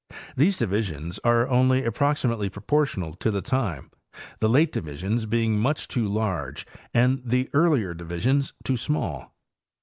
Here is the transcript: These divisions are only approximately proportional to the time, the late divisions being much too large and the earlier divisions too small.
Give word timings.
These 0.35 0.57
divisions 0.57 1.19
are 1.23 1.47
only 1.47 1.85
approximately 1.85 2.49
proportional 2.49 3.13
to 3.13 3.29
the 3.29 3.39
time, 3.43 3.91
the 4.39 4.49
late 4.49 4.71
divisions 4.71 5.27
being 5.27 5.59
much 5.59 5.87
too 5.87 6.07
large 6.07 6.65
and 6.91 7.21
the 7.23 7.51
earlier 7.53 7.93
divisions 7.93 8.51
too 8.63 8.77
small. 8.77 9.35